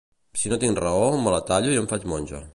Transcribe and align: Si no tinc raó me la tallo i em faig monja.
Si 0.43 0.49
no 0.53 0.57
tinc 0.63 0.81
raó 0.85 1.05
me 1.27 1.35
la 1.37 1.43
tallo 1.51 1.77
i 1.77 1.81
em 1.85 1.91
faig 1.95 2.09
monja. 2.15 2.47